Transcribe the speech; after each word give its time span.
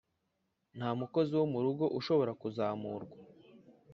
nta 0.77 0.89
mukozi 0.99 1.31
wo 1.39 1.45
murugo 1.53 1.85
ushobora 1.99 2.31
kuzamurwa 2.41 3.15